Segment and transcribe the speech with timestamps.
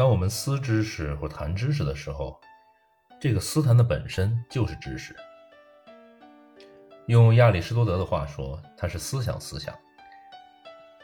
[0.00, 2.40] 当我们思知识或谈知识的时候，
[3.20, 5.14] 这个思谈的本身就是知识。
[7.04, 9.74] 用亚里士多德的话说，它是思想思想。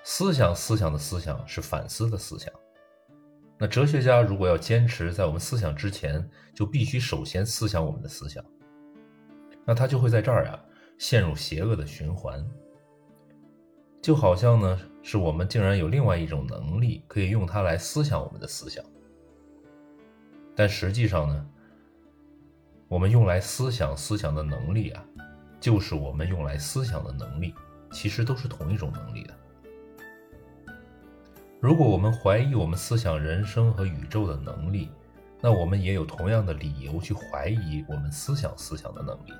[0.03, 2.51] 思想思想的思想是反思的思想。
[3.59, 8.43] 那哲学家如果要坚持在我们思想之前，就必须首先思想我们的思想。
[9.67, 10.59] 那他就会在这儿呀
[10.97, 12.43] 陷入邪恶的循环。
[14.01, 18.85] 就好像呢，是我们竟然有另外一种能力，可以用它来思想我们的思想。
[20.53, 21.47] 但实际上呢，
[22.89, 25.05] 我们用来思想思想的能力啊，
[25.61, 27.55] 就是我们用来思想的能力，
[27.93, 29.35] 其实都是同一种能力的。
[31.61, 34.91] 如果我们怀疑我们思想人生和宇宙的能力，
[35.41, 39.33] 那我们也有同样的理由去怀疑我们思想思想的能力。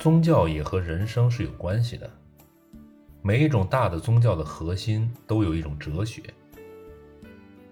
[0.00, 2.10] 宗教也和人生是有关系的。
[3.20, 6.22] 每一种大的宗教的核心都有一种哲学。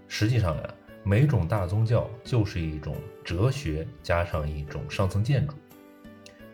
[0.08, 5.54] 实际上呀，每种大宗教就是一种哲学加上一种上层建筑，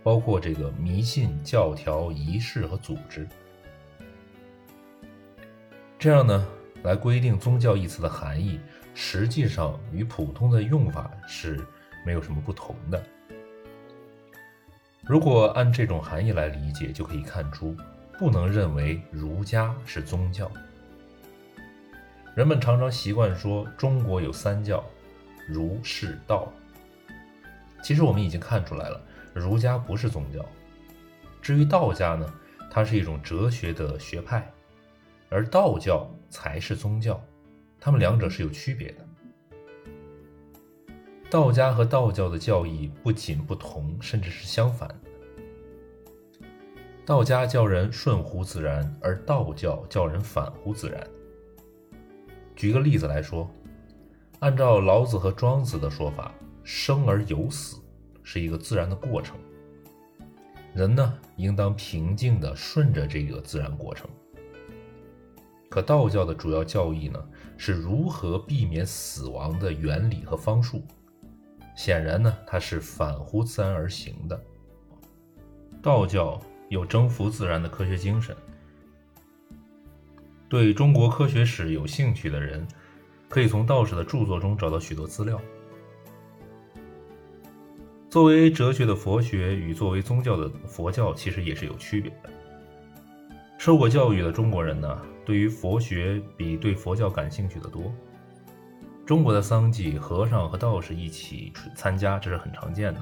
[0.04, 3.28] 包括这个迷信、教条、仪式和组织。
[5.98, 6.46] 这样呢，
[6.84, 8.60] 来规定宗教一词的含义，
[8.94, 11.66] 实际上与普通的用法是
[12.06, 13.04] 没有什么不同的。
[15.06, 17.76] 如果按这种含义来理解，就可以看出，
[18.18, 20.50] 不能认为儒家是宗教。
[22.34, 24.82] 人们常常习惯说中国有三教，
[25.46, 26.50] 儒、释、道。
[27.82, 28.98] 其实我们已经看出来了，
[29.34, 30.42] 儒家不是宗教。
[31.42, 32.32] 至于道家呢，
[32.70, 34.50] 它是一种哲学的学派，
[35.28, 37.22] 而道教才是宗教，
[37.78, 39.06] 它们两者是有区别的。
[41.30, 44.88] 道家和道教的教义不仅不同，甚至是相反。
[47.04, 51.04] 道家教人顺乎自然，而道教教人反乎自然。
[52.54, 53.50] 举个例子来说，
[54.38, 56.32] 按照老子和庄子的说法，
[56.62, 57.78] 生而有死
[58.22, 59.36] 是一个自然的过程，
[60.72, 64.08] 人呢应当平静地顺着这个自然过程。
[65.68, 67.22] 可道教的主要教义呢，
[67.56, 70.80] 是如何避免死亡的原理和方术。
[71.74, 74.40] 显然呢，它是反乎自然而行的。
[75.82, 78.34] 道教有征服自然的科学精神。
[80.48, 82.66] 对中国科学史有兴趣的人，
[83.28, 85.40] 可以从道士的著作中找到许多资料。
[88.08, 92.30] 作为哲学的佛学与作为宗教的佛教其实也是有区别的。
[93.58, 97.92] 受过教育的中国人呢，对于佛学比对佛教感兴趣的多。
[99.06, 103.00] 中国的丧祭，和尚和道士一起参加，这是很常见的。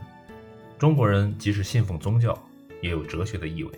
[0.76, 2.36] 中国人即使信奉宗教，
[2.80, 3.70] 也有哲学的意味。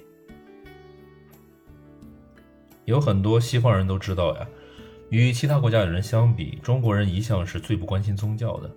[2.87, 4.47] 有很多西方人都知道呀，
[5.11, 8.71] 与其他国家的人相比，中国人一向是最不关心宗教的。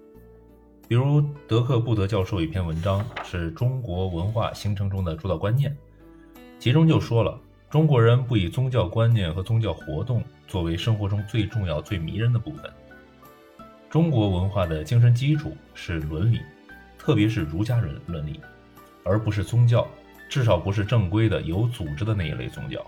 [0.90, 5.74] 比如德克布德教授一篇文章，是中国文化形成中的主导观念，
[6.60, 12.70] 其中就说了，中国人不以宗教观念和宗教活动作为生活中最重要、最迷人的部分。
[13.90, 16.42] 中国文化的精神基础是伦理，
[16.98, 18.42] 特别是儒家伦伦理，
[19.04, 19.88] 而不是宗教，
[20.30, 22.86] 至少不是正规的有组织的那一类宗教。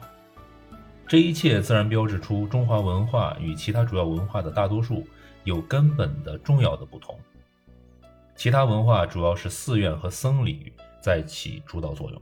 [1.08, 5.08] 这一切自然标志出中华文化与其他主要文化的大多数
[5.46, 7.18] 有根本的重要的不同。
[8.36, 10.72] 其他文化主要是寺院和僧侣
[11.02, 12.22] 在起主导作用。